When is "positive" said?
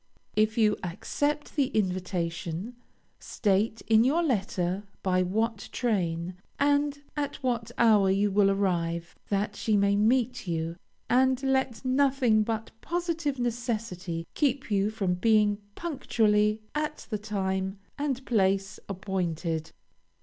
12.81-13.37